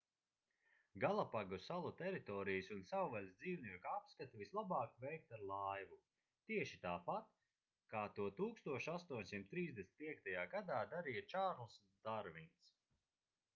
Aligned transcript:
galapagu 1.01 1.57
salu 1.63 1.89
teritorijas 1.97 2.69
un 2.75 2.79
savvaļas 2.91 3.33
dzīvnieku 3.43 3.89
apskati 3.91 4.39
vislabāk 4.39 4.95
veikt 5.03 5.35
ar 5.39 5.43
laivu 5.51 5.99
tieši 6.49 6.79
tāpat 6.87 7.29
kā 7.95 8.01
to 8.19 8.25
1835. 8.39 10.33
gadā 10.55 10.81
darīja 10.95 11.21
čārlzs 11.35 11.77
darvins 12.09 12.73